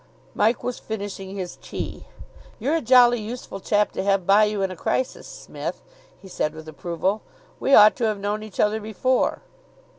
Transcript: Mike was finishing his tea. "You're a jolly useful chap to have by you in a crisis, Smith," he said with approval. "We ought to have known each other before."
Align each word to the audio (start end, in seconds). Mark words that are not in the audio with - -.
Mike 0.33 0.63
was 0.63 0.79
finishing 0.79 1.35
his 1.35 1.57
tea. 1.61 2.07
"You're 2.57 2.77
a 2.77 2.81
jolly 2.81 3.19
useful 3.21 3.59
chap 3.59 3.91
to 3.91 4.01
have 4.03 4.25
by 4.25 4.45
you 4.45 4.63
in 4.63 4.71
a 4.71 4.75
crisis, 4.75 5.27
Smith," 5.27 5.83
he 6.19 6.27
said 6.27 6.55
with 6.55 6.67
approval. 6.67 7.21
"We 7.59 7.75
ought 7.75 7.95
to 7.97 8.05
have 8.05 8.17
known 8.17 8.41
each 8.41 8.59
other 8.59 8.79
before." 8.79 9.43